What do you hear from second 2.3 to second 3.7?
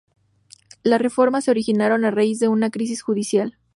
de una crisis judicial.